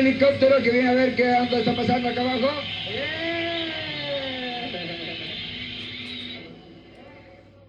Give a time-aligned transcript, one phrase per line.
[0.00, 2.48] Helicóptero que viene a ver qué onda está pasando acá abajo.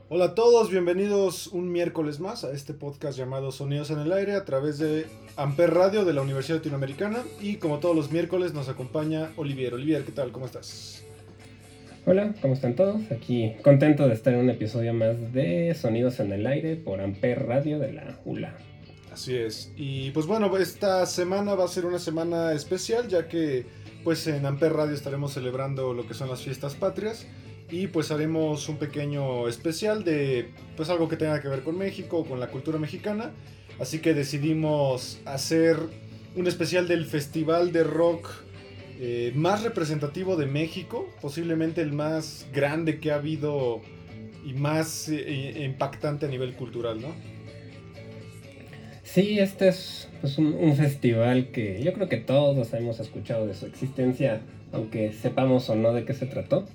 [0.08, 4.36] Hola a todos, bienvenidos un miércoles más a este podcast llamado Sonidos en el Aire
[4.36, 5.06] a través de
[5.38, 9.74] Amper Radio de la Universidad Latinoamericana y como todos los miércoles nos acompaña Olivier.
[9.74, 10.32] Olivier, ¿qué tal?
[10.32, 11.04] ¿Cómo estás?
[12.06, 13.00] Hola, ¿cómo están todos?
[13.12, 17.46] Aquí contento de estar en un episodio más de Sonidos en el Aire por Amper
[17.46, 18.54] Radio de la ULA.
[19.12, 19.72] Así es.
[19.76, 23.66] Y pues bueno, esta semana va a ser una semana especial ya que
[24.04, 27.28] pues en Amper Radio estaremos celebrando lo que son las fiestas patrias
[27.70, 32.26] y pues haremos un pequeño especial de pues algo que tenga que ver con México,
[32.26, 33.32] con la cultura mexicana.
[33.80, 35.78] Así que decidimos hacer
[36.36, 38.30] un especial del festival de rock
[39.00, 43.82] eh, más representativo de México, posiblemente el más grande que ha habido
[44.46, 47.14] y más eh, impactante a nivel cultural, ¿no?
[49.14, 53.54] Sí, este es pues, un, un, festival que yo creo que todos hemos escuchado de
[53.54, 54.40] su existencia,
[54.72, 56.66] aunque sepamos o no de qué se trató,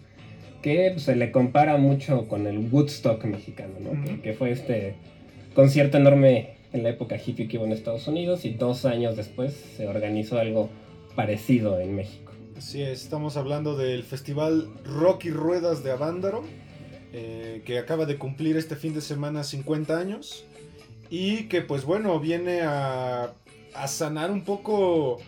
[0.60, 4.04] que pues, se le compara mucho con el Woodstock mexicano, ¿no?
[4.04, 4.96] Que, que, fue este
[5.54, 9.54] concierto enorme en la época hippie que hubo en Estados Unidos y dos años después
[9.54, 10.68] se organizó algo
[11.14, 12.32] parecido en México.
[12.58, 16.44] Es, estamos hablando del festival Rock y Ruedas de Avándaro,
[17.14, 20.44] eh, que acaba de cumplir este fin de semana 50 años
[21.10, 23.34] y que pues bueno, viene a,
[23.74, 25.18] a sanar un poco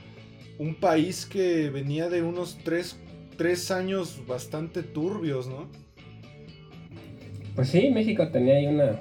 [0.59, 2.99] un país que venía de unos tres,
[3.37, 5.69] tres, años bastante turbios, ¿no?
[7.55, 9.01] Pues sí, México tenía ahí una...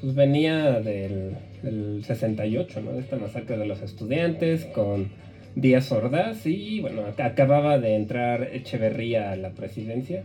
[0.00, 2.92] Pues venía del, del 68, ¿no?
[2.92, 5.10] De esta masacre de los estudiantes con
[5.54, 10.24] Díaz Ordaz y bueno, acababa de entrar Echeverría a la presidencia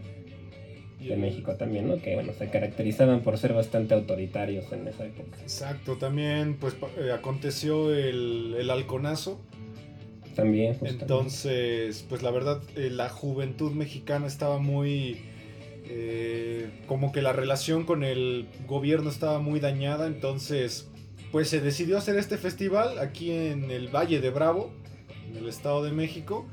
[1.00, 2.02] de México también, ¿no?
[2.02, 5.38] Que bueno, se caracterizaban por ser bastante autoritarios en esa época.
[5.42, 9.40] Exacto, también pues eh, aconteció el, el halconazo.
[10.36, 10.74] También.
[10.74, 11.04] Justamente.
[11.04, 15.22] Entonces, pues la verdad, eh, la juventud mexicana estaba muy...
[15.92, 20.88] Eh, como que la relación con el gobierno estaba muy dañada, entonces
[21.31, 24.72] pues se decidió hacer este festival aquí en el Valle de Bravo,
[25.30, 26.46] en el Estado de México.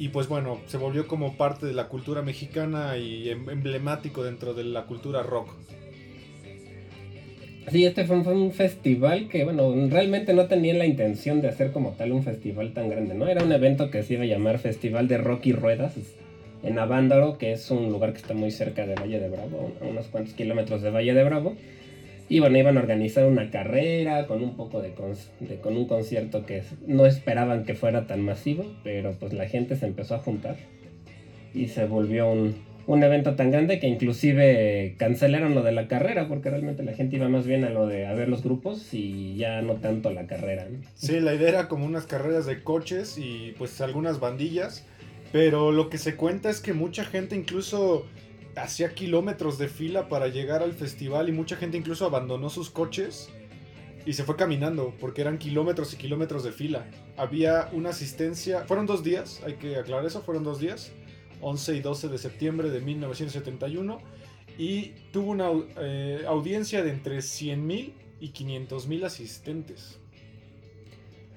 [0.00, 4.54] Y pues bueno, se volvió como parte de la cultura mexicana y em, emblemático dentro
[4.54, 5.50] de la cultura rock.
[7.70, 11.90] Sí, este fue un, festival que, bueno, realmente no tenía la intención de hacer como
[11.90, 13.28] tal un festival tan grande, ¿no?
[13.28, 15.92] Era un evento que se iba a llamar Festival de Rock y Ruedas
[16.62, 19.84] en Avándaro, que es un lugar que está muy cerca de Valle de Bravo, a
[19.84, 21.56] unos cuantos kilómetros de Valle de Bravo.
[22.30, 24.94] Y bueno, iban a organizar una carrera con un poco de,
[25.40, 29.74] de, con un concierto que no esperaban que fuera tan masivo, pero pues la gente
[29.74, 30.56] se empezó a juntar
[31.52, 32.54] y se volvió un,
[32.86, 37.16] un evento tan grande que inclusive cancelaron lo de la carrera porque realmente la gente
[37.16, 40.68] iba más bien a lo de ver los grupos y ya no tanto la carrera.
[40.94, 44.86] Sí, la idea era como unas carreras de coches y pues algunas bandillas,
[45.32, 48.06] pero lo que se cuenta es que mucha gente incluso
[48.56, 53.30] hacía kilómetros de fila para llegar al festival y mucha gente incluso abandonó sus coches
[54.06, 56.86] y se fue caminando porque eran kilómetros y kilómetros de fila.
[57.16, 60.92] Había una asistencia, fueron dos días, hay que aclarar eso, fueron dos días,
[61.40, 63.98] 11 y 12 de septiembre de 1971
[64.58, 65.50] y tuvo una
[65.80, 69.98] eh, audiencia de entre 100 mil y 500 mil asistentes.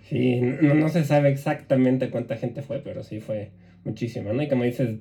[0.09, 3.51] Sí, no, no se sabe exactamente cuánta gente fue, pero sí fue
[3.85, 4.43] muchísima, ¿no?
[4.43, 4.97] Y como dices,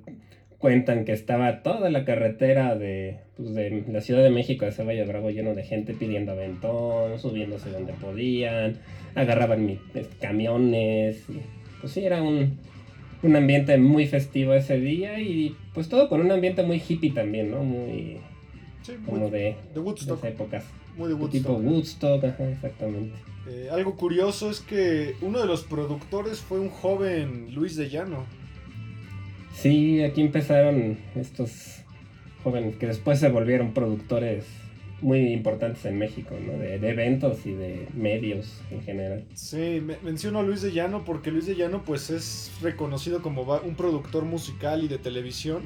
[0.63, 5.05] cuentan que estaba toda la carretera de, pues de la Ciudad de México de Valle
[5.05, 8.79] Bravo lleno de gente pidiendo aventón, subiéndose donde podían,
[9.17, 9.81] agarraban mi,
[10.21, 11.25] camiones,
[11.81, 12.59] pues sí, era un,
[13.25, 17.51] un, ambiente muy festivo ese día y pues todo con un ambiente muy hippie también,
[17.51, 17.65] ¿no?
[17.65, 18.19] Muy...
[18.83, 20.23] Sí, como muy, de, de Woodstock.
[20.23, 20.65] De épocas.
[20.97, 21.43] Muy de Woodstock.
[21.43, 23.17] Tipo Woodstock, ajá, exactamente.
[23.49, 28.25] Eh, algo curioso es que uno de los productores fue un joven Luis de Llano.
[29.53, 31.83] Sí, aquí empezaron estos
[32.43, 34.45] jóvenes que después se volvieron productores
[35.01, 36.53] muy importantes en México, ¿no?
[36.53, 39.25] De, de eventos y de medios en general.
[39.35, 43.43] Sí, me, menciono a Luis de Llano porque Luis de Llano pues es reconocido como
[43.43, 45.63] un productor musical y de televisión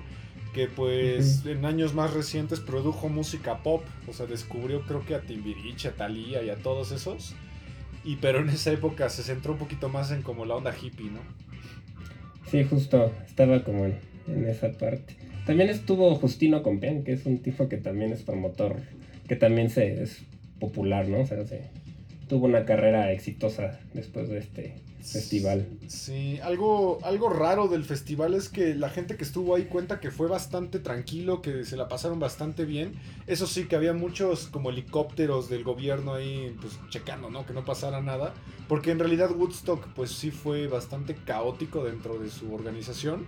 [0.55, 1.53] que pues uh -huh.
[1.53, 5.93] en años más recientes produjo música pop, o sea, descubrió creo que a Timbiriche, a
[5.93, 7.35] Thalía y a todos esos.
[8.05, 11.11] Y pero en esa época se centró un poquito más en como la onda hippie,
[11.11, 11.21] ¿no?
[12.51, 13.95] Sí, justo, estaba como en,
[14.49, 15.15] esa parte.
[15.47, 18.77] También estuvo Justino Compián, que es un tipo que también es promotor,
[19.29, 20.23] que también se, es
[20.59, 21.21] popular, ¿no?
[21.21, 21.63] O sea, se,
[22.29, 24.75] tuvo una carrera exitosa después de este
[25.07, 25.69] festival.
[25.87, 30.11] Sí, algo, algo raro del festival es que la gente que estuvo ahí cuenta que
[30.11, 32.95] fue bastante tranquilo, que se la pasaron bastante bien.
[33.27, 37.47] Eso sí, que había muchos como helicópteros del gobierno ahí, pues checando, ¿no?
[37.47, 38.35] Que no pasara nada.
[38.69, 43.27] Porque en realidad Woodstock, pues sí fue bastante caótico dentro de su organización.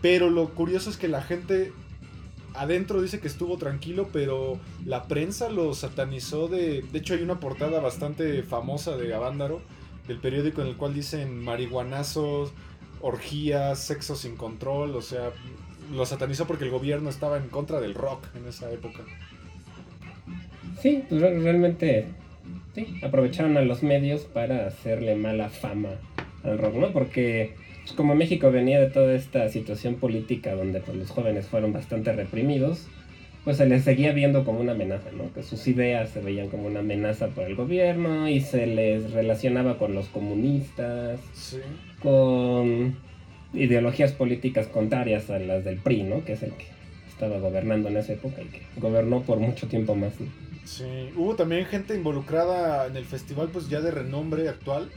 [0.00, 1.72] Pero lo curioso es que la gente
[2.54, 6.82] adentro dice que estuvo tranquilo, pero la prensa lo satanizó de...
[6.82, 9.62] De hecho hay una portada bastante famosa de Avándaro,
[10.06, 12.52] del periódico en el cual dicen marihuanazos,
[13.00, 15.30] orgías, sexo sin control, o sea,
[15.92, 19.00] lo satanizó porque el gobierno estaba en contra del rock en esa época.
[20.80, 22.06] Sí, pues realmente
[22.74, 25.90] sí, aprovecharon a los medios para hacerle mala fama
[26.42, 26.92] al rock, ¿no?
[26.92, 31.72] Porque pues, como México venía de toda esta situación política donde pues, los jóvenes fueron
[31.72, 32.86] bastante reprimidos,
[33.44, 35.32] pues se les seguía viendo como una amenaza, ¿no?
[35.32, 39.78] Que sus ideas se veían como una amenaza por el gobierno y se les relacionaba
[39.78, 41.58] con los comunistas, Sí.
[42.00, 42.96] con
[43.54, 46.24] ideologías políticas contrarias a las del PRI, ¿no?
[46.24, 46.66] Que es el que
[47.08, 50.12] estaba gobernando en esa época y que gobernó por mucho tiempo más.
[50.20, 50.26] ¿no?
[50.64, 54.88] Sí, hubo también gente involucrada en el festival, pues ya de renombre actual.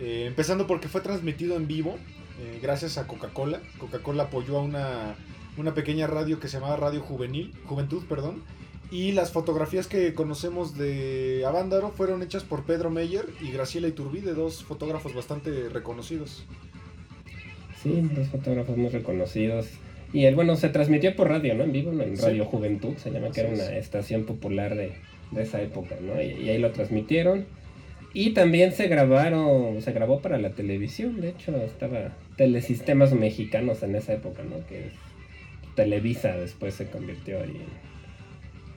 [0.00, 1.96] eh, empezando porque fue transmitido en vivo,
[2.40, 3.60] eh, gracias a Coca-Cola.
[3.78, 5.14] Coca-Cola apoyó a una,
[5.56, 8.42] una pequeña radio que se llamaba Radio Juvenil, Juventud, perdón.
[8.90, 14.34] Y las fotografías que conocemos de Avándaro fueron hechas por Pedro Meyer y Graciela Iturbide,
[14.34, 16.44] dos fotógrafos bastante reconocidos.
[17.82, 19.66] Sí, dos fotógrafos muy reconocidos.
[20.12, 21.64] Y el, bueno, se transmitió por radio, ¿no?
[21.64, 22.22] En vivo, en Sí.
[22.22, 23.84] Radio Juventud, se llama, que era una es.
[23.84, 24.92] estación popular de,
[25.30, 26.20] de esa época, ¿no?
[26.20, 27.46] Y, y ahí lo transmitieron.
[28.14, 33.94] Y también se grabaron, se grabó para la televisión, de hecho, estaba Telesistemas Mexicanos en
[33.94, 34.66] esa época, ¿no?
[34.66, 34.90] Que
[35.74, 37.60] Televisa después se convirtió ahí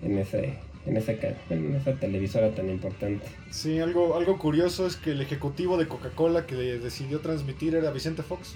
[0.02, 0.54] en, en ese,
[0.86, 3.26] en, ese, ca- en esa televisora tan importante.
[3.52, 8.24] Sí, algo, algo curioso es que el ejecutivo de Coca-Cola que decidió transmitir era Vicente
[8.24, 8.56] Fox.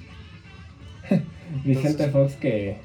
[1.65, 2.77] Vicente Entonces- Fox que,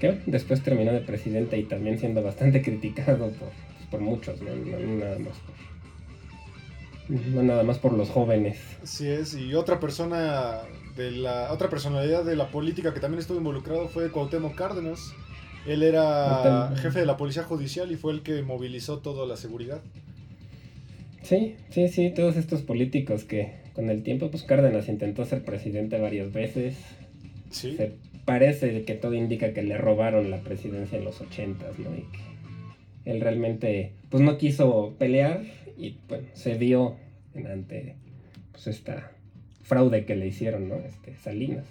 [0.00, 4.54] que después terminó de presidente y también siendo bastante criticado por, pues, por muchos, ¿no?
[4.54, 5.54] No- no nada más por,
[7.34, 8.58] no nada más por los jóvenes.
[8.82, 10.60] Así es, y otra persona
[11.00, 15.14] de la otra personalidad de la política que también estuvo involucrado fue Cuauhtémoc Cárdenas.
[15.66, 19.80] Él era jefe de la policía judicial y fue el que movilizó toda la seguridad.
[21.22, 25.98] Sí, sí, sí, todos estos políticos que con el tiempo, pues Cárdenas intentó ser presidente
[25.98, 26.76] varias veces.
[27.50, 27.76] Sí.
[27.76, 27.94] Se
[28.24, 31.94] parece que todo indica que le robaron la presidencia en los ochentas, ¿no?
[31.94, 35.42] Y que él realmente, pues no quiso pelear
[35.78, 36.96] y, bueno, se dio
[37.34, 37.96] ante,
[38.52, 39.12] pues esta
[39.70, 40.74] fraude que le hicieron, ¿no?
[40.74, 41.64] Este, Salinas.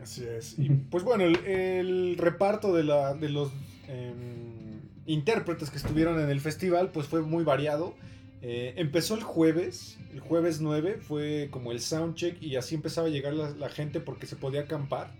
[0.00, 0.56] Así es.
[0.56, 3.50] Y pues bueno, el, el reparto de, la, de los
[3.88, 7.94] em, intérpretes que estuvieron en el festival pues fue muy variado.
[8.40, 13.10] Eh, empezó el jueves, el jueves 9 fue como el soundcheck y así empezaba a
[13.10, 15.10] llegar la, la gente porque se podía acampar.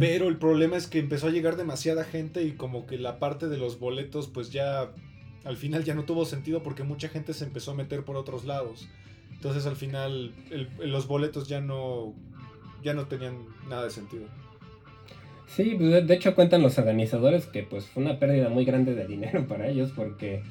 [0.00, 3.46] Pero el problema es que empezó a llegar demasiada gente y como que la parte
[3.46, 4.90] de los boletos pues ya
[5.44, 8.44] al final ya no tuvo sentido porque mucha gente se empezó a meter por otros
[8.44, 8.88] lados.
[9.40, 12.12] Entonces al final el- los boletos ya no
[12.82, 13.38] ya no tenían
[13.68, 14.24] nada de sentido.
[15.46, 19.06] Sí, pues, de, hecho cuentan los organizadores que pues fue una pérdida muy grande de
[19.06, 20.42] dinero para ellos porque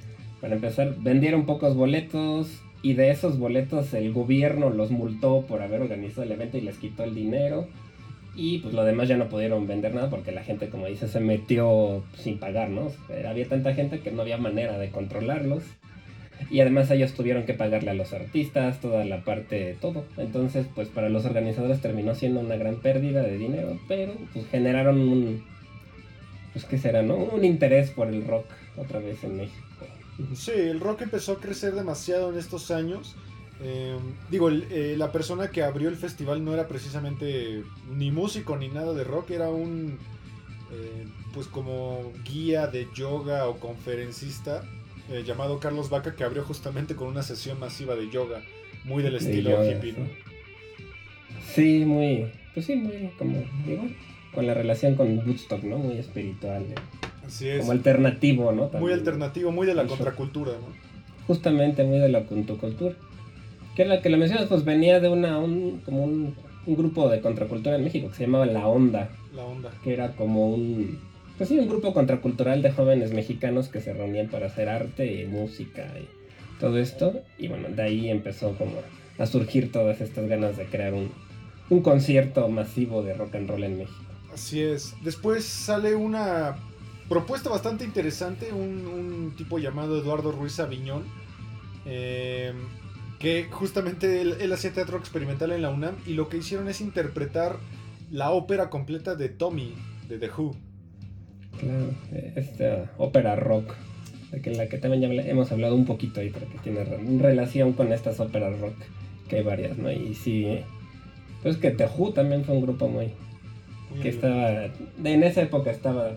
[0.42, 2.50] para empezar vendieron pocos boletos
[2.82, 6.78] y de esos boletos el gobierno los multó por haber organizado el evento y les
[6.78, 7.68] quitó el dinero
[8.36, 11.20] y pues lo demás ya no pudieron vender nada porque la gente como dice se
[11.20, 12.92] metió sin pagar, ¿no?
[13.28, 15.64] Había tanta gente que no había manera de controlarlos
[16.50, 20.06] y además ellos tuvieron que pagarle a los artistas toda la parte, todo.
[20.18, 25.00] Entonces, pues para los organizadores terminó siendo una gran pérdida de dinero, pero pues generaron
[25.00, 25.44] un,
[26.54, 27.16] pues qué será, ¿no?
[27.16, 28.46] Un interés por el rock
[28.78, 29.66] otra vez en México.
[30.36, 33.16] Sí, el rock empezó a crecer demasiado en estos años.
[33.62, 33.98] Eh,
[34.30, 38.94] digo, eh, la persona que abrió el festival no era precisamente ni músico ni nada
[38.94, 39.98] de rock, era un
[40.72, 44.64] eh, pues como guía de yoga o conferencista
[45.12, 48.42] eh, llamado Carlos Vaca que abrió justamente con una sesión masiva de yoga,
[48.84, 50.06] muy del De estilo yoga, hippie, ¿no?
[51.54, 53.84] Sí, muy, pues sí, muy como, digo,
[54.34, 55.78] con la relación con Woodstock, ¿no?
[55.78, 56.76] Muy espiritual, eh,
[57.26, 57.60] Así es.
[57.60, 58.70] como alternativo, ¿no?
[58.80, 60.90] Muy alternativo, muy de la contracultura, ¿no?
[61.28, 62.96] justamente muy de la contracultura.
[63.76, 66.34] Que la que la mencionas, pues venía de una, un, como un,
[66.66, 69.70] un grupo de contracultura en México que se llamaba La Onda, La onda.
[69.84, 71.00] que era como un,
[71.40, 75.26] pues sí, un grupo contracultural de jóvenes mexicanos que se reunían para hacer arte y
[75.26, 76.06] música y
[76.60, 77.22] todo esto.
[77.38, 78.74] Y bueno, de ahí empezó como
[79.18, 81.14] a surgir todas estas ganas de crear un,
[81.82, 84.04] concierto masivo de rock and roll en México.
[84.34, 84.96] Así es.
[85.02, 86.58] Después sale una
[87.08, 91.06] propuesta bastante interesante, un, tipo llamado Eduardo Ruiz Aviñón,
[91.86, 92.52] eh,
[93.18, 97.56] que justamente él, hacía teatro experimental en la UNAM y lo que hicieron es interpretar
[98.12, 99.74] la ópera completa de Tommy,
[100.10, 100.69] de The Who.
[101.60, 101.92] Claro,
[102.36, 103.74] esta ópera rock,
[104.32, 106.84] de que la que también ya hemos hablado un poquito ahí, porque tiene
[107.20, 108.76] relación con estas óperas rock,
[109.28, 109.92] que hay varias, ¿no?
[109.92, 110.62] Y sí,
[111.44, 113.14] pues que The Who también fue un grupo muy...
[114.02, 114.66] que estaba...
[115.04, 116.14] En esa época estaba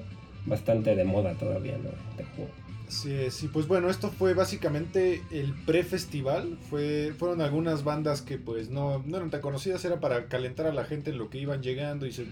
[0.46, 1.90] bastante de moda todavía, ¿no?
[2.16, 2.48] The Who.
[2.88, 6.58] Sí, sí, pues bueno, esto fue básicamente el pre-festival.
[6.68, 10.74] Fue, fueron algunas bandas que pues no, no eran tan conocidas, era para calentar a
[10.74, 12.26] la gente en lo que iban llegando y se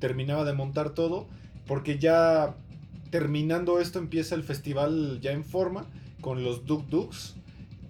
[0.00, 1.28] terminaba de montar todo.
[1.66, 2.54] Porque ya
[3.10, 5.86] terminando esto empieza el festival ya en forma
[6.20, 7.36] con los Duk Duks.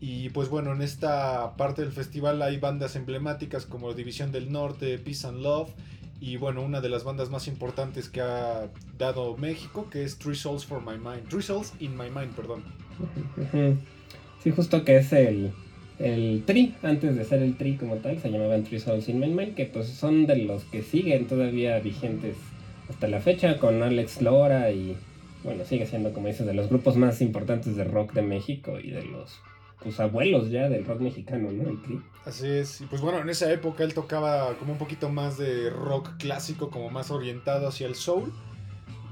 [0.01, 4.99] Y pues bueno, en esta parte del festival hay bandas emblemáticas como División del Norte,
[4.99, 5.71] Peace and Love.
[6.21, 10.35] Y bueno, una de las bandas más importantes que ha dado México, que es Three
[10.35, 11.29] Souls for My Mind.
[11.29, 12.65] Three Souls in My Mind, perdón.
[14.43, 15.53] Sí, justo que es el,
[15.99, 19.29] el Tri, antes de ser el Tri como tal, se llamaban Three Souls in My
[19.29, 22.37] Mind, que pues son de los que siguen todavía vigentes
[22.89, 24.97] hasta la fecha con Alex Lora y
[25.45, 28.91] bueno, sigue siendo como dices de los grupos más importantes de rock de México y
[28.91, 29.41] de los
[29.83, 31.69] pues abuelos ya del rock mexicano, ¿no?
[31.69, 32.03] El.
[32.25, 35.71] Así es, y pues bueno, en esa época él tocaba como un poquito más de
[35.71, 38.33] rock clásico, como más orientado hacia el soul,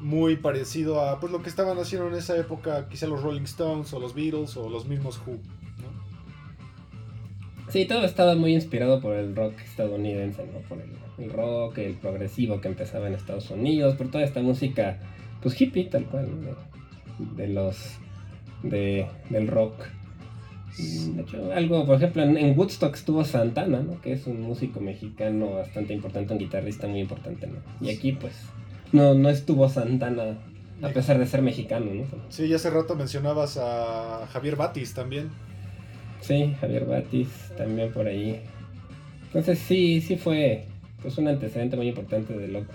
[0.01, 3.93] muy parecido a pues lo que estaban haciendo en esa época, quizá los Rolling Stones
[3.93, 5.41] o los Beatles o los mismos Who.
[7.71, 10.61] Sí, todo estaba muy inspirado por el rock estadounidense, ¿no?
[10.69, 10.79] Por
[11.19, 14.99] el, rock, el progresivo que empezaba en Estados Unidos, por toda esta música,
[15.43, 16.57] pues hippie tal cual, ¿no?
[17.37, 17.99] de, los
[18.63, 19.85] de, del rock
[20.79, 24.01] de hecho, algo, por ejemplo, en, Woodstock estuvo Santana, ¿no?
[24.01, 27.59] Que es un músico mexicano bastante importante, un guitarrista muy importante, ¿no?
[27.81, 28.35] Y aquí, pues,
[28.93, 30.39] no, no estuvo Santana,
[30.83, 32.05] a pesar de ser mexicano, ¿no?
[32.29, 35.31] Sí, y hace rato mencionabas a Javier Batis también.
[36.21, 38.41] Sí, Javier Batis también por ahí.
[39.27, 40.65] Entonces sí, sí fue
[41.03, 42.67] pues un antecedente muy importante de lo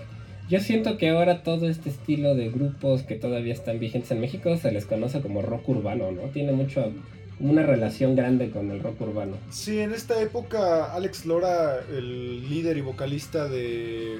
[0.48, 4.56] yo siento que ahora todo este estilo de grupos que todavía están vigentes en México
[4.58, 6.22] se les conoce como rock urbano, ¿no?
[6.30, 6.92] Tiene mucho
[7.40, 9.38] una relación grande con el rock urbano.
[9.50, 14.20] Sí, en esta época Alex Lora, el líder y vocalista de,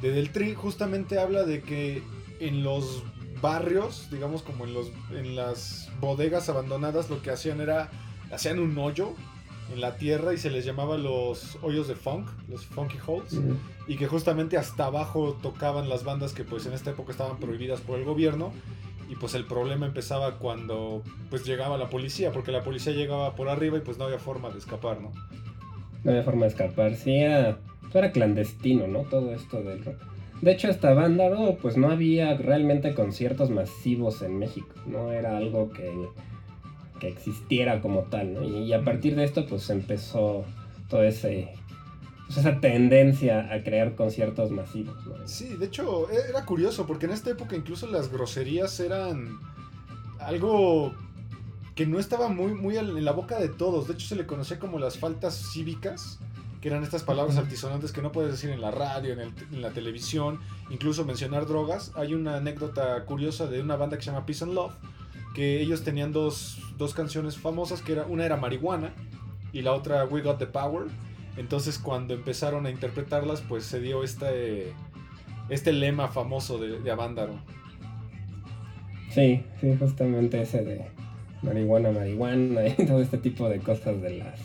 [0.00, 2.02] de Del Tri, justamente habla de que
[2.40, 3.04] en los
[3.42, 7.90] barrios, digamos como en, los, en las bodegas abandonadas, lo que hacían era,
[8.30, 9.14] hacían un hoyo
[9.72, 13.40] en la tierra y se les llamaba los hoyos de funk, los funky holes,
[13.86, 17.80] y que justamente hasta abajo tocaban las bandas que pues en esta época estaban prohibidas
[17.80, 18.52] por el gobierno
[19.08, 23.48] y pues el problema empezaba cuando pues llegaba la policía, porque la policía llegaba por
[23.48, 25.12] arriba y pues no había forma de escapar, ¿no?
[26.04, 27.58] No había forma de escapar, sí, era,
[27.92, 29.00] era clandestino, ¿no?
[29.00, 29.96] Todo esto del rock.
[30.40, 35.70] De hecho, hasta Vándaro, pues no había realmente conciertos masivos en México, no era algo
[35.70, 35.92] que,
[37.00, 38.44] que existiera como tal, ¿no?
[38.44, 40.44] Y, y a partir de esto, pues empezó
[40.88, 41.52] todo ese
[42.30, 44.96] pues, esa tendencia a crear conciertos masivos.
[45.24, 49.40] Sí, de hecho e-, era curioso porque en esta época incluso las groserías eran
[50.20, 50.94] algo
[51.74, 53.88] que no estaba muy, muy en la boca de todos.
[53.88, 56.20] De hecho se le conocía como las faltas cívicas,
[56.60, 60.38] que eran estas palabras altisonantes que no puedes decir en la radio, en, la televisión,
[60.70, 61.90] incluso mencionar drogas.
[61.96, 64.74] Hay una anécdota curiosa de una banda que se llama Peace and Love,
[65.42, 68.92] ellos tenían dos, dos canciones famosas, que era, una era Marihuana
[69.52, 70.86] y la otra We Got the Power
[71.36, 74.72] entonces cuando empezaron a interpretarlas, pues se dio este,
[75.48, 77.34] este lema famoso de, de Avándaro.
[79.10, 80.84] Sí, sí, justamente ese de
[81.42, 84.38] marihuana, marihuana y todo este tipo de cosas de las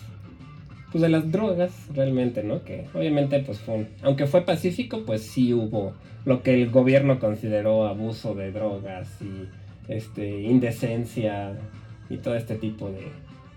[0.92, 2.64] pues de las drogas realmente, ¿no?
[2.64, 7.86] Que obviamente pues fue aunque fue pacífico, pues sí hubo lo que el gobierno consideró
[7.86, 9.50] abuso de drogas y
[9.88, 11.54] este indecencia
[12.10, 13.08] y todo este tipo de,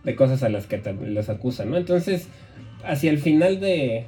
[0.05, 1.77] de cosas a las que los acusan, ¿no?
[1.77, 2.29] Entonces,
[2.85, 4.07] hacia el final de,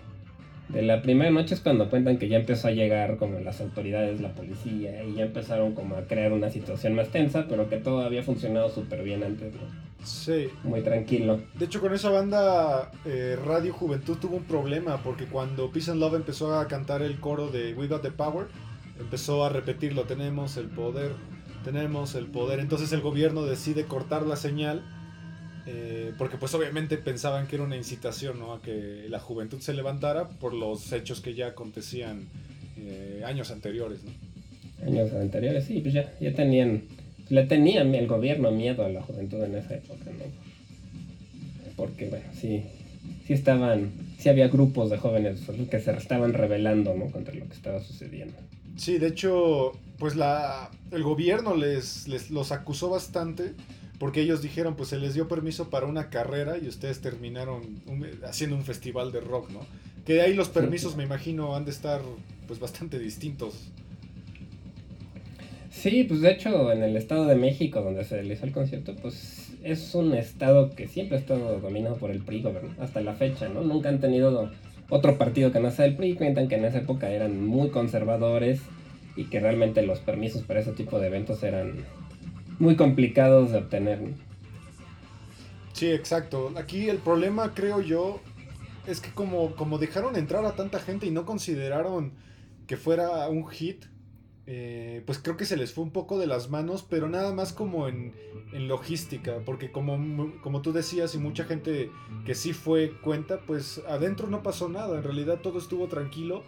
[0.69, 4.21] de la primera noche es cuando cuentan que ya empezó a llegar como las autoridades,
[4.21, 8.01] la policía, y ya empezaron como a crear una situación más tensa, pero que todo
[8.01, 9.91] había funcionado súper bien antes, ¿no?
[10.05, 10.49] Sí.
[10.65, 11.41] Muy tranquilo.
[11.59, 16.01] De hecho, con esa banda, eh, Radio Juventud tuvo un problema, porque cuando Peace and
[16.01, 18.47] Love empezó a cantar el coro de We Got the Power,
[18.99, 21.13] empezó a repetirlo, tenemos el poder,
[21.65, 22.61] tenemos el poder.
[22.61, 24.83] Entonces el gobierno decide cortar la señal
[25.67, 28.55] eh, porque pues obviamente pensaban que era una incitación ¿no?
[28.55, 32.29] a que la juventud se levantara por los hechos que ya acontecían
[32.79, 34.01] eh, años anteriores.
[34.05, 34.87] ¿no?
[34.87, 36.85] Años anteriores, sí, pues ya, ya tenían,
[37.29, 40.25] le tenían el gobierno miedo a la juventud en esa época, ¿no?
[41.77, 42.63] Porque bueno, sí,
[43.27, 45.41] sí estaban, sí había grupos de jóvenes
[45.71, 47.11] que se estaban rebelando, ¿no?
[47.11, 48.35] Contra lo que estaba sucediendo.
[48.77, 53.55] Sí, de hecho, pues la, el gobierno les, les los acusó bastante
[54.01, 57.83] porque ellos dijeron, pues se les dio permiso para una carrera y ustedes terminaron
[58.27, 59.61] haciendo un festival de rock, ¿no?
[60.07, 62.01] Que ahí los permisos, me imagino, han de estar
[62.49, 63.69] pues bastante distintos.
[65.71, 69.53] Sí, pues de hecho en el Estado de México, donde se realizó el concierto, pues
[69.63, 72.43] es un estado que siempre ha estado dominado por el PRI,
[72.81, 73.61] hasta la fecha, ¿no?
[73.61, 74.51] Nunca han tenido
[74.89, 78.63] otro partido que no sea el PRI, cuentan que en esa época eran muy conservadores
[79.21, 81.85] y que realmente los permisos para ese tipo de eventos eran
[82.59, 84.01] muy complicados de obtener.
[85.75, 86.53] Sí, exacto.
[86.57, 88.21] Aquí el problema, creo yo,
[88.87, 92.13] es que como, como dejaron entrar a tanta gente y no consideraron
[92.67, 93.85] que fuera un hit,
[94.47, 97.53] eh, pues creo que se les fue un poco de las manos, pero nada más
[97.53, 98.15] como en,
[98.53, 101.91] logística, porque como, como tú decías y mucha gente
[102.25, 106.43] que sí fue cuenta, pues adentro no pasó nada, en realidad todo estuvo tranquilo,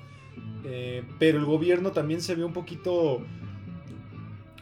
[0.64, 3.20] eh, pero el gobierno también se vio un poquito,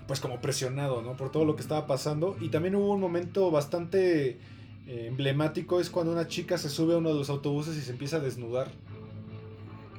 [0.07, 1.17] pues como presionado, ¿no?
[1.17, 4.39] Por todo lo que estaba pasando, y también hubo un momento bastante
[4.87, 7.93] eh, emblemático, es cuando una chica se sube a uno de los autobuses y se
[7.93, 8.69] empieza a desnudar.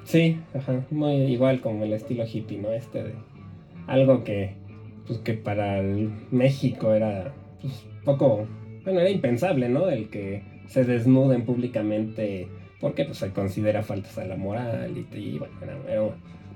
[0.03, 2.71] Sí, ajá, muy igual como el estilo hippie, ¿no?
[2.71, 3.13] Este de
[3.87, 4.55] algo que,
[5.07, 5.81] pues, que para
[6.31, 8.47] México era pues, poco,
[8.83, 9.89] bueno, era impensable, ¿no?
[9.89, 12.47] El que se desnuden públicamente
[12.81, 15.53] porque pues, se considera faltas a la moral y, bueno,
[15.87, 16.01] era,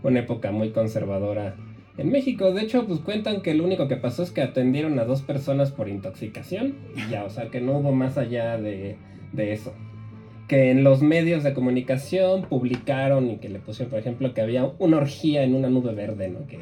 [0.03, 1.55] una época muy conservadora
[1.97, 2.51] en México.
[2.51, 5.71] De hecho, pues cuentan que lo único que pasó es que atendieron a dos personas
[5.71, 8.97] por intoxicación y ya, o sea, que no hubo más allá de,
[9.31, 9.73] de eso
[10.47, 14.65] que en los medios de comunicación publicaron y que le pusieron, por ejemplo, que había
[14.77, 16.45] una orgía en una nube verde, ¿no?
[16.45, 16.59] Que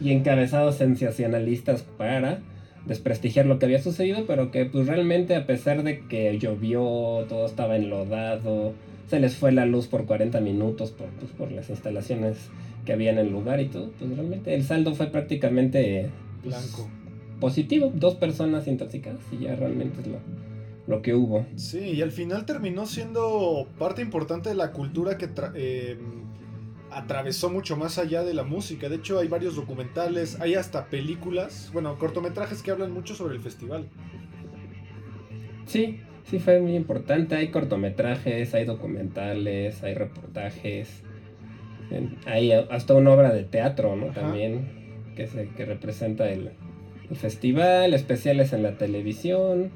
[0.00, 2.40] y, encabezados sensacionalistas para
[2.86, 7.46] desprestigiar lo que había sucedido, pero que pues realmente a pesar de que llovió, todo
[7.46, 8.72] estaba enlodado,
[9.08, 12.36] se les fue la luz por 40 minutos por, pues, por las instalaciones
[12.84, 16.10] que había en el lugar y todo, pues realmente el saldo fue prácticamente
[16.42, 16.90] pues, blanco.
[17.40, 20.18] Positivo, dos personas intoxicadas y ya realmente es lo,
[20.86, 21.44] lo que hubo.
[21.56, 25.98] Sí, y al final terminó siendo parte importante de la cultura que eh,
[26.96, 28.88] atravesó mucho más allá de la música.
[28.88, 33.40] De hecho, hay varios documentales, hay hasta películas, bueno, cortometrajes que hablan mucho sobre el
[33.40, 33.88] festival.
[35.66, 37.34] Sí, sí fue muy importante.
[37.36, 41.02] Hay cortometrajes, hay documentales, hay reportajes.
[42.26, 44.06] Hay hasta una obra de teatro, ¿no?
[44.06, 46.52] También que, se, que representa el,
[47.10, 49.70] el festival, especiales en la televisión.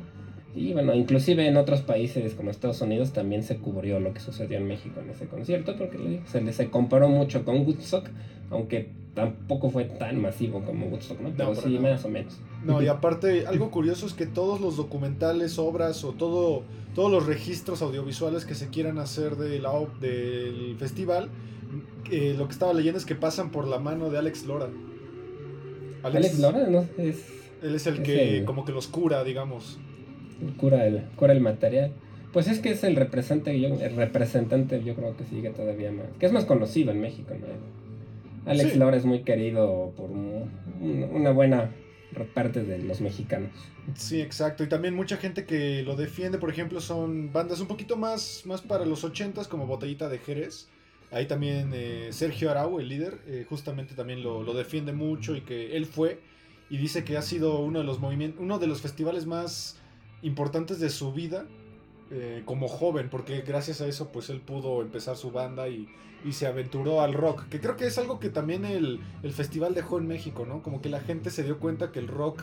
[0.56, 4.56] Y bueno, inclusive en otros países como Estados Unidos también se cubrió lo que sucedió
[4.56, 8.06] en México en ese concierto, porque se, le, se comparó mucho con Woodstock,
[8.50, 11.30] aunque tampoco fue tan masivo como Woodstock, ¿no?
[11.36, 12.38] Pero sí, más o menos.
[12.64, 16.62] No, y aparte, algo curioso es que todos los documentales, obras o todo,
[16.94, 21.28] todos los registros audiovisuales que se quieran hacer de la, del festival,
[22.10, 24.68] eh, lo que estaba leyendo es que pasan por la mano de Alex Lora.
[26.02, 26.86] Alex, Lora, ¿no?
[26.96, 27.26] Es,
[27.62, 29.78] él es el que como que los cura, digamos
[30.58, 31.92] cura el, cura el material.
[32.32, 36.06] Pues es que es el representante, yo, el representante, yo creo que sigue todavía más,
[36.18, 37.34] que es más conocido en México,
[38.44, 38.80] Alex sí.
[38.80, 41.70] es muy querido por una buena
[42.34, 43.50] parte de los mexicanos.
[43.94, 44.64] Sí, exacto.
[44.64, 48.62] Y también mucha gente que lo defiende, por ejemplo, son bandas un poquito más, más
[48.62, 50.68] para los ochentas, como Botellita de Jerez.
[51.10, 55.42] Ahí también eh, Sergio Arau, el líder, eh, justamente también lo, lo, defiende mucho y
[55.42, 56.18] que él fue
[56.68, 59.78] y dice que ha sido uno de los movimientos, uno de los festivales más
[60.22, 61.46] importantes de su vida
[62.10, 65.88] eh, como joven, porque gracias a eso pues él pudo empezar su banda y,
[66.30, 69.00] se aventuró al rock, que creo que es algo que también el,
[69.32, 70.60] festival dejó en México, ¿no?
[70.60, 72.42] Como que la gente se dio cuenta que el rock,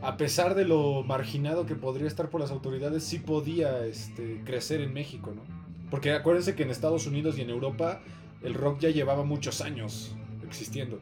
[0.00, 4.80] a pesar de lo marginado que podría estar por las autoridades, sí podía este, crecer
[4.80, 5.42] en México, ¿no?
[5.90, 8.00] Porque acuérdense que en Estados Unidos y en Europa
[8.42, 10.98] el rock ya llevaba muchos años existiendo.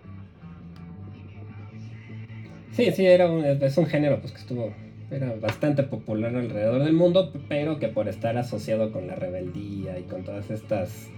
[2.72, 3.28] Sí, sí, era
[3.64, 4.72] es un género pues que estuvo
[5.10, 10.02] era bastante popular alrededor del mundo, pero que por estar asociado con la rebeldía y
[10.02, 11.08] con todas estas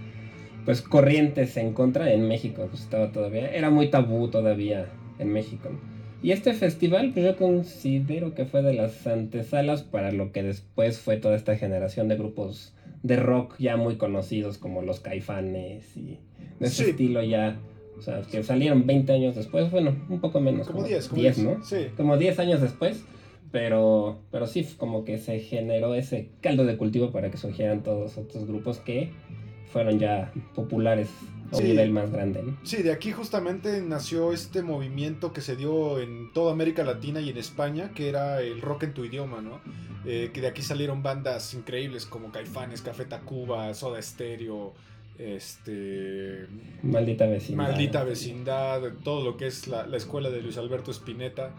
[0.65, 4.85] pues corrientes en contra en México, pues estaba todavía, era muy tabú todavía
[5.17, 5.69] en México.
[6.23, 10.99] Y este festival, pues yo considero que fue de las antesalas para lo que después
[10.99, 16.19] fue toda esta generación de grupos de rock ya muy conocidos como los Caifanes y
[16.59, 17.57] de ese estilo ya
[17.97, 20.67] o sea, que salieron 20 años después, bueno, un poco menos.
[20.67, 21.63] Como 10, como 10, ¿no?
[21.63, 21.87] Sí.
[21.95, 23.03] Como 10 años después.
[23.51, 28.17] Pero, pero sí, como que se generó ese caldo de cultivo para que surgieran todos
[28.17, 29.11] otros grupos que
[29.71, 31.09] fueron ya populares
[31.51, 32.43] a un nivel más grande.
[32.63, 37.29] Sí, de aquí justamente nació este movimiento que se dio en toda América Latina y
[37.29, 39.59] en España, que era el rock en tu idioma, ¿no?
[40.05, 44.73] eh, que de aquí salieron bandas increíbles como Caifanes, Café Tacuba, Soda Stereo,
[45.17, 46.47] este...
[46.81, 47.67] Maldita vecindad.
[47.67, 51.51] Maldita vecindad, todo lo que es la, la escuela de Luis Alberto Spinetta.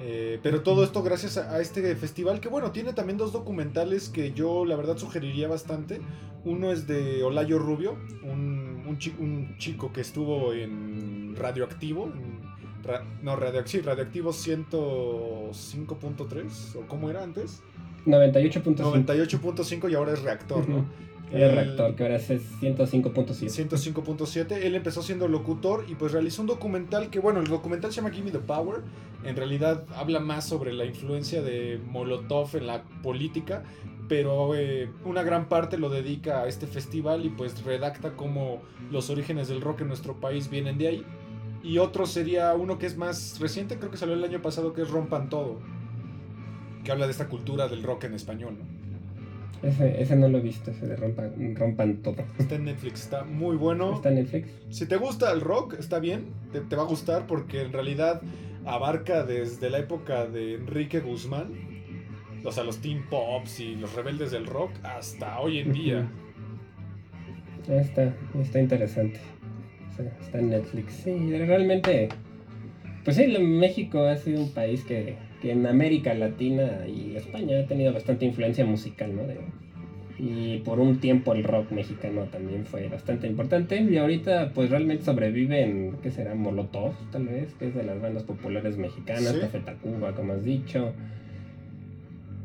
[0.00, 4.08] Eh, pero todo esto gracias a, a, este festival que bueno, tiene también dos documentales
[4.08, 6.00] que yo la verdad sugeriría bastante.
[6.44, 12.38] Uno es de Olayo Rubio, un, un, chi, un chico que estuvo en Radioactivo, en
[12.84, 17.64] ra, no, radio, sí, Radioactivo 105.3, o cómo era antes.
[18.06, 19.04] 98.5.
[19.04, 20.68] 98.5 y ahora es reactor, uh -huh.
[20.68, 21.07] ¿no?
[21.32, 23.68] El reactor, que ahora es 105.7.
[23.68, 24.52] 105.7.
[24.62, 28.10] Él empezó siendo locutor y pues realizó un documental que, bueno, el documental se llama
[28.10, 28.80] Give Me the Power.
[29.24, 33.64] En realidad habla más sobre la influencia de Molotov en la política,
[34.08, 39.10] pero eh, una gran parte lo dedica a este festival y pues redacta cómo los
[39.10, 41.04] orígenes del rock en nuestro país vienen de ahí.
[41.62, 44.82] Y otro sería uno que es más reciente, creo que salió el año pasado, que
[44.82, 45.58] es Rompan Todo,
[46.84, 48.56] que habla de esta cultura del rock en español.
[49.62, 52.16] Ese, ese, no lo he visto, ese de rompan, rompan todo.
[52.38, 53.94] Está en Netflix, está muy bueno.
[53.96, 54.48] ¿Está en Netflix?
[54.70, 58.22] Si te gusta el rock, está bien, te, te, va a gustar porque en realidad
[58.64, 61.48] abarca desde la época de Enrique Guzmán,
[62.44, 66.08] o sea, los teen pops y los rebeldes del rock, hasta hoy en día.
[67.68, 69.20] Está, está interesante.
[70.20, 70.92] Está en Netflix.
[71.04, 72.08] Sí, realmente,
[73.04, 77.66] pues sí, México ha sido un país que que en América Latina y España ha
[77.66, 79.22] tenido bastante influencia musical, ¿no?
[79.22, 79.38] De,
[80.18, 85.04] y por un tiempo el rock mexicano también fue bastante importante y ahorita pues realmente
[85.04, 86.34] sobrevive en, ¿qué será?
[86.34, 89.40] Molotov tal vez, que es de las bandas populares mexicanas, ¿Sí?
[89.40, 90.92] Café Tacuba, como has dicho.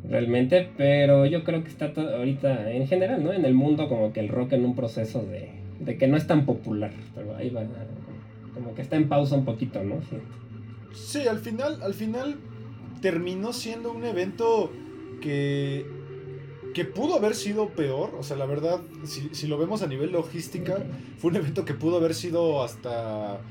[0.07, 3.33] Realmente, pero yo creo que está ahorita en general, ¿no?
[3.33, 6.27] En el mundo como que el rock en un proceso de, de que no es
[6.27, 7.63] tan popular, pero ahí va,
[8.53, 10.01] como que está en pausa un poquito, ¿no?
[10.01, 10.17] Sí,
[10.93, 12.35] sí al final, al final
[13.03, 14.71] terminó siendo un evento
[15.21, 15.85] que,
[16.73, 18.15] que pudo haber sido peor.
[18.17, 20.81] O sea, la verdad, si, si, lo vemos a nivel logística,
[21.17, 23.41] fue un evento que pudo haber sido hasta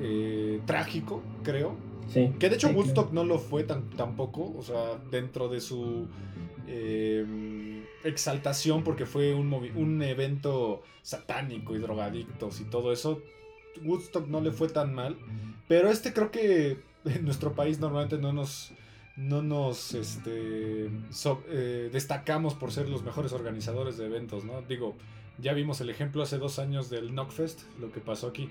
[0.00, 1.76] eh, trágico, creo.
[2.08, 3.24] Sí, que de hecho sí, Woodstock claro.
[3.24, 4.52] no lo fue tan, tampoco.
[4.58, 6.08] O sea, dentro de su
[6.66, 13.22] eh, exaltación, porque fue un, un evento satánico y drogadictos y todo eso.
[13.84, 15.16] Woodstock no le fue tan mal.
[15.68, 18.72] Pero este creo que en nuestro país normalmente no nos
[19.16, 24.60] no nos este, so, eh, destacamos por ser los mejores organizadores de eventos, ¿no?
[24.62, 24.94] Digo,
[25.38, 28.50] ya vimos el ejemplo hace dos años del Knockfest, lo que pasó aquí.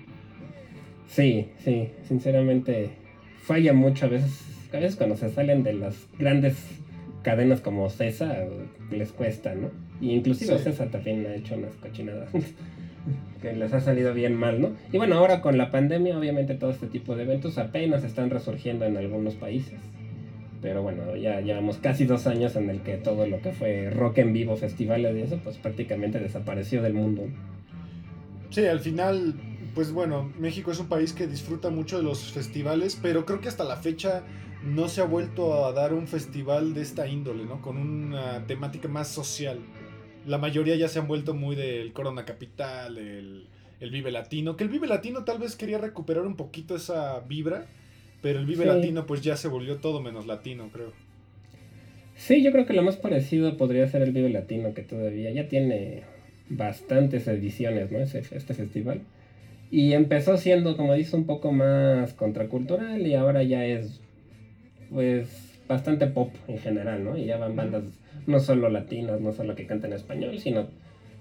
[1.08, 2.90] Sí, sí, sinceramente
[3.42, 4.42] falla mucho a veces,
[4.72, 6.56] a veces cuando se salen de las grandes
[7.22, 8.46] cadenas como CESA
[8.90, 9.70] les cuesta, ¿no?
[10.00, 10.64] Y inclusive sí.
[10.64, 12.28] CESA también ha hecho unas cochinadas
[13.40, 14.72] que les ha salido bien mal, ¿no?
[14.92, 18.84] Y bueno, ahora con la pandemia, obviamente todo este tipo de eventos apenas están resurgiendo
[18.84, 19.78] en algunos países.
[20.62, 24.18] Pero bueno, ya llevamos casi dos años en el que todo lo que fue rock
[24.18, 27.24] en vivo, festivales y eso, pues prácticamente desapareció del mundo.
[28.50, 29.34] Sí, al final,
[29.74, 33.48] pues bueno, México es un país que disfruta mucho de los festivales, pero creo que
[33.48, 34.22] hasta la fecha
[34.64, 37.60] no se ha vuelto a dar un festival de esta índole, ¿no?
[37.60, 39.60] Con una temática más social
[40.26, 43.46] la mayoría ya se han vuelto muy del Corona Capital, el,
[43.80, 47.66] el, Vive Latino, que el Vive Latino tal vez quería recuperar un poquito esa vibra,
[48.22, 48.68] pero el Vive sí.
[48.68, 50.92] Latino pues ya se volvió todo menos latino, creo.
[52.16, 55.48] Sí, yo creo que lo más parecido podría ser el Vive Latino, que todavía ya
[55.48, 56.02] tiene
[56.48, 57.98] bastantes ediciones, ¿no?
[57.98, 59.02] Este, este festival.
[59.70, 64.00] Y empezó siendo, como dice, un poco más contracultural y ahora ya es,
[64.90, 67.18] pues, bastante pop en general, ¿no?
[67.18, 67.84] Y ya van bandas
[68.26, 70.68] no solo latinas, no solo que cantan español, sino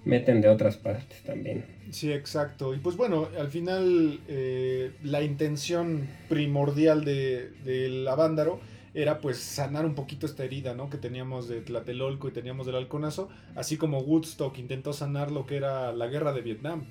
[0.05, 1.65] meten de otras partes también.
[1.91, 2.73] Sí, exacto.
[2.73, 8.59] Y pues bueno, al final eh, la intención primordial de, de la Vándaro
[8.93, 10.89] era pues sanar un poquito esta herida, ¿no?
[10.89, 15.57] Que teníamos de Tlatelolco y teníamos del Halconazo, así como Woodstock intentó sanar lo que
[15.57, 16.85] era la guerra de Vietnam,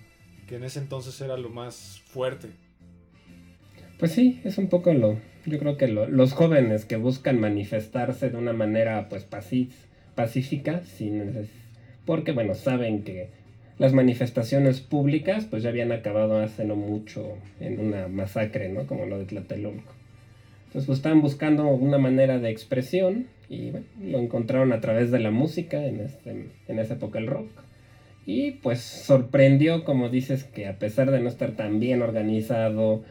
[0.46, 2.50] que en ese entonces era lo más fuerte.
[3.98, 8.28] Pues sí, es un poco lo, yo creo que lo, los jóvenes que buscan manifestarse
[8.28, 9.74] de una manera pues pacífica,
[10.14, 11.48] pacífica, sin
[12.04, 13.28] porque bueno, saben que
[13.78, 18.86] las manifestaciones públicas pues ya habían acabado hace no mucho en una masacre, ¿no?
[18.86, 19.92] Como lo de Tlatelolco.
[20.66, 25.20] Entonces pues estaban buscando una manera de expresión y bueno, lo encontraron a través de
[25.20, 27.48] la música, en, este, en esa época el rock.
[28.26, 33.04] Y pues sorprendió, como dices, que a pesar de no estar tan bien organizado,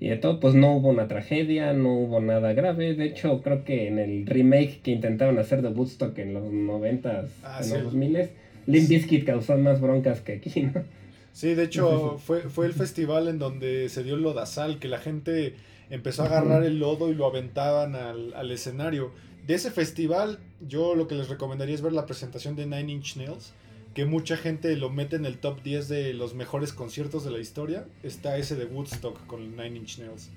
[0.00, 2.94] y de todo, pues no hubo una tragedia, no hubo nada grave.
[2.94, 7.28] De hecho, creo que en el remake que intentaron hacer de Woodstock en los 90s,
[7.42, 7.72] ah, en sí.
[7.74, 8.30] los 2000
[8.66, 10.84] Limp Bizkit causó más broncas que aquí, ¿no?
[11.32, 14.98] Sí, de hecho, fue, fue el festival en donde se dio el lodazal, que la
[14.98, 15.54] gente
[15.90, 19.10] empezó a agarrar el lodo y lo aventaban al, al escenario.
[19.46, 23.16] de ese festival, yo lo que les recomendaría es ver la presentación de Nine Inch
[23.16, 23.54] Nails,
[23.98, 27.40] que mucha gente lo mete en el top 10 de los mejores conciertos de la
[27.40, 27.84] historia.
[28.04, 30.30] Está ese de Woodstock con Nine Inch Nails.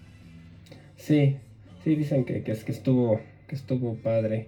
[0.96, 1.38] Sí,
[1.84, 4.48] sí, dicen que, que, estuvo, que estuvo padre.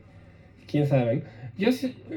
[0.65, 1.25] Quién sabe.
[1.59, 1.69] Yo,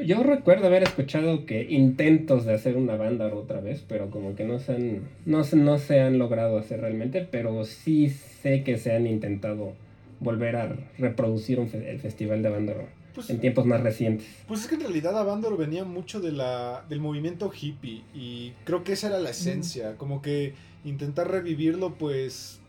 [0.06, 4.44] yo recuerdo haber escuchado que intentos de hacer una banda otra vez, pero como que
[4.44, 8.96] no se han, no, no se han logrado hacer realmente, pero sí sé que se
[8.96, 9.74] han intentado
[10.20, 14.26] volver a reproducir el festival de Avándaro pues, en tiempos más recientes.
[14.46, 18.84] Pues es que en realidad Avándaro venía mucho de la, del movimiento hippie y creo
[18.84, 20.52] que esa era la esencia, como que
[20.84, 22.60] intentar revivirlo, pues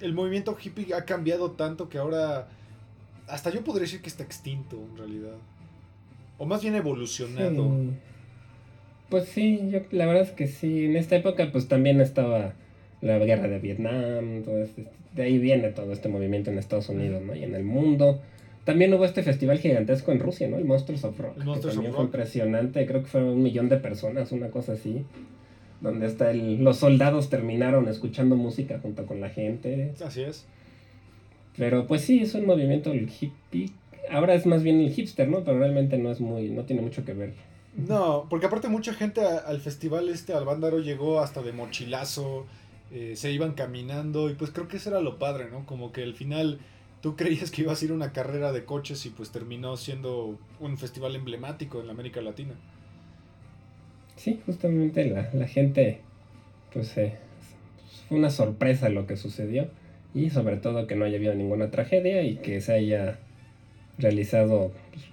[0.00, 2.48] el movimiento hippie ha cambiado tanto que ahora
[3.26, 5.34] hasta yo podría decir que está extinto en realidad.
[6.38, 7.68] O más bien evolucionado.
[9.08, 10.84] Pues sí, yo, la verdad es que sí.
[10.84, 12.54] En esta época pues también estaba
[13.00, 17.22] la guerra de Vietnam, todo este, de ahí viene todo este movimiento en Estados Unidos,
[17.22, 17.34] ¿no?
[17.34, 18.20] Y en el mundo.
[18.66, 20.58] También hubo este festival gigantesco en Rusia, ¿no?
[20.58, 21.36] El Monsters of Rock.
[21.36, 25.04] El que también fue impresionante, creo que fue un millón de personas, una cosa así.
[25.80, 29.94] Donde hasta el, los soldados terminaron escuchando música junto con la gente.
[30.04, 30.46] Así es.
[31.56, 33.70] Pero pues sí, es un movimiento el hippie.
[34.10, 35.44] Ahora es más bien el hipster, ¿no?
[35.44, 37.34] Pero realmente no es muy, no tiene mucho que ver.
[37.76, 42.46] No, porque aparte mucha gente al festival este, al Bándaro, llegó hasta de mochilazo,
[42.90, 45.64] eh, se iban caminando y pues creo que eso era lo padre, ¿no?
[45.66, 46.58] Como que al final
[47.06, 50.36] tú creías que ibas a ir a una carrera de coches y pues terminó siendo
[50.58, 52.54] un festival emblemático en la América Latina.
[54.16, 56.00] Sí, justamente la, la gente,
[56.72, 57.14] pues eh,
[58.08, 59.70] fue una sorpresa lo que sucedió
[60.14, 63.20] y sobre todo que no haya habido ninguna tragedia y que se haya
[63.98, 65.04] realizado pues,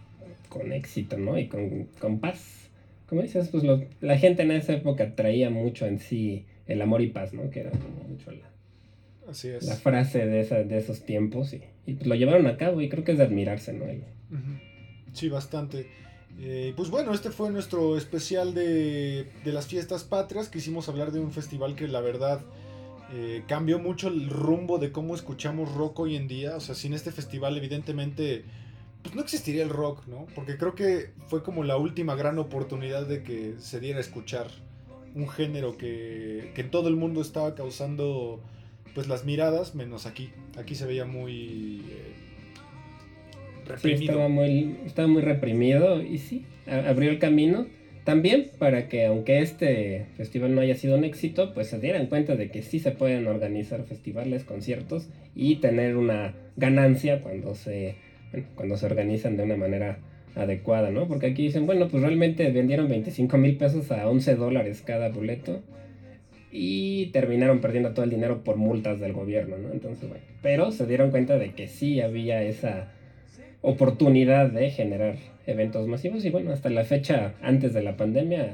[0.49, 1.37] con éxito, ¿no?
[1.37, 2.71] Y con, con paz.
[3.05, 3.63] Como dices, pues
[4.01, 7.51] la gente en esa época traía mucho en sí el amor y paz, ¿no?
[7.51, 8.49] Que era como mucho la,
[9.29, 9.63] Así es.
[9.63, 12.89] la frase de, esa, de esos tiempos y, y pues lo llevaron a cabo y
[12.89, 13.85] creo que es de admirarse, ¿no?
[15.13, 15.87] Sí, bastante.
[16.39, 20.49] Eh, pues bueno, este fue nuestro especial de, de las fiestas patrias.
[20.49, 22.41] Quisimos hablar de un festival que la verdad
[23.13, 26.55] eh, cambió mucho el rumbo de cómo escuchamos rock hoy en día.
[26.55, 28.43] O sea, sin este festival, evidentemente,
[29.03, 30.25] pues no existiría el rock, ¿no?
[30.33, 34.47] Porque creo que fue como la última gran oportunidad de que se diera a escuchar
[35.13, 38.41] un género que, que en todo el mundo estaba causando
[38.93, 40.29] pues las miradas, menos aquí.
[40.57, 42.13] Aquí se veía muy eh,
[43.67, 44.13] reprimido.
[44.13, 47.65] estaba, muy, estaba muy reprimido y sí, abrió el camino
[48.03, 52.35] también para que aunque este festival no haya sido un éxito, pues se dieran cuenta
[52.35, 57.95] de que sí se pueden organizar festivales, conciertos y tener una ganancia cuando se,
[58.55, 59.99] cuando se organizan de una manera
[60.35, 61.07] adecuada, ¿no?
[61.07, 65.61] Porque aquí dicen, bueno, pues realmente vendieron 25 mil pesos a 11 dólares cada boleto
[66.55, 69.71] y terminaron perdiendo todo el dinero por multas del gobierno, ¿no?
[69.71, 72.91] Entonces, bueno, pero se dieron cuenta de que sí había esa
[73.61, 78.53] oportunidad de generar eventos masivos y bueno, hasta la fecha antes de la pandemia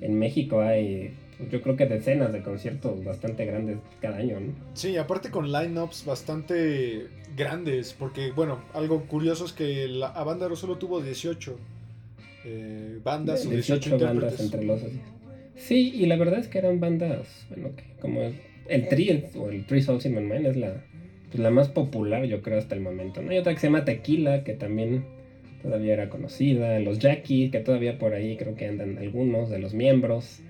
[0.00, 4.52] en México hay pues, yo creo que decenas de conciertos bastante grandes cada año, ¿no?
[4.72, 10.76] Sí, aparte con lineups bastante grandes, porque bueno, algo curioso es que la Avándaro solo
[10.78, 11.56] tuvo 18
[12.44, 14.80] eh, bandas 18, bandas entre los
[15.60, 18.22] Sí, y la verdad es que eran bandas, bueno, que como
[18.68, 20.82] el Tri o el Three Souls in My Mind es la,
[21.28, 23.30] pues, la más popular yo creo hasta el momento, ¿no?
[23.30, 25.04] Hay otra que se llama Tequila, que también
[25.62, 29.74] todavía era conocida, los Jackie, que todavía por ahí creo que andan algunos de los
[29.74, 30.40] miembros.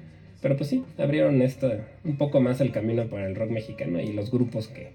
[0.40, 1.72] Pero pues sí, abrieron esto
[2.04, 4.92] un poco más el camino para el rock mexicano y los grupos que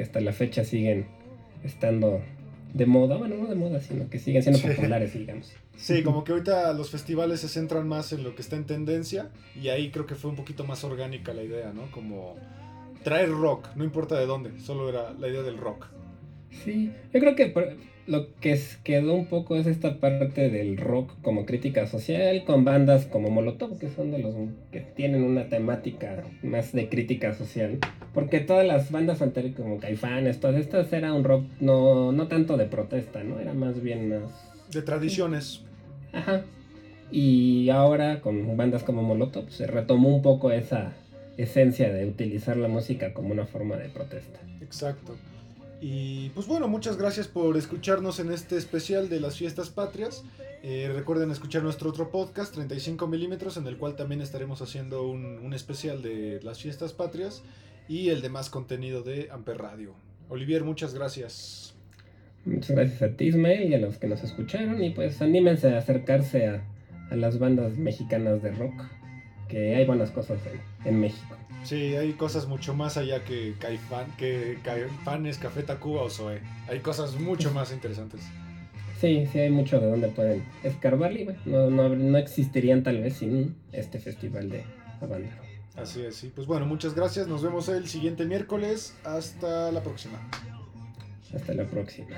[0.00, 1.06] hasta la fecha siguen
[1.64, 2.20] estando
[2.72, 5.52] de moda, bueno, no de moda, sino que siguen siendo populares, digamos.
[5.76, 9.30] Sí, como que ahorita los festivales se centran más en lo que está en tendencia
[9.60, 11.90] y ahí creo que fue un poquito más orgánica la idea, ¿no?
[11.90, 12.36] Como
[13.02, 15.86] traer rock, no importa de dónde, solo era la idea del rock.
[16.64, 17.52] Sí, yo creo que
[18.06, 23.06] lo que quedó un poco es esta parte del rock como crítica social con bandas
[23.06, 24.34] como Molotov que son de los
[24.72, 27.78] que tienen una temática más de crítica social
[28.12, 32.56] porque todas las bandas anteriores como Caifanes todas estas era un rock no, no tanto
[32.56, 35.60] de protesta no era más bien más de tradiciones.
[36.12, 36.42] Ajá.
[37.10, 40.92] Y ahora con bandas como Molotov se retomó un poco esa
[41.36, 44.40] esencia de utilizar la música como una forma de protesta.
[44.60, 45.14] Exacto
[45.84, 50.22] y pues bueno, muchas gracias por escucharnos en este especial de las fiestas patrias.
[50.62, 55.52] Eh, recuerden escuchar nuestro otro podcast, 35 milímetros, en el cual también estaremos haciendo un,
[55.52, 57.42] especial de las fiestas patrias
[57.88, 59.92] y el demás contenido de Amper Radio.
[60.28, 61.74] Olivier, muchas gracias.
[62.44, 64.84] Muchas gracias a ti, y a los que nos escucharon.
[64.84, 66.64] Y pues anímense a acercarse a,
[67.10, 68.84] a las bandas mexicanas de rock,
[69.52, 70.38] que hay buenas cosas
[70.86, 71.36] en México.
[71.62, 76.40] Sí, hay cosas mucho más allá que Caifán, que Caifanes, Café Tacuba o Zoe.
[76.68, 78.22] Hay cosas mucho más interesantes.
[78.98, 83.16] Sí, sí hay mucho de donde pueden escarbar y bueno, no, no, existirían tal vez
[83.18, 84.64] sin este festival de
[85.02, 85.42] Avándaro.
[85.76, 86.32] Así es, sí.
[86.34, 87.28] Pues bueno, muchas gracias.
[87.28, 88.94] Nos vemos el siguiente miércoles.
[89.04, 90.18] Hasta la próxima.
[91.34, 92.16] Hasta la próxima.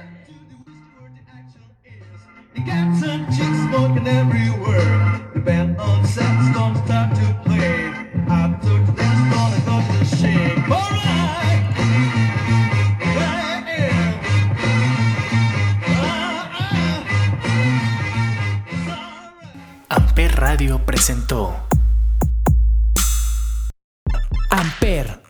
[19.89, 21.57] Amper Radio presentó
[24.51, 25.21] Amper,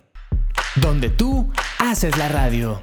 [0.77, 2.83] donde tú haces la radio.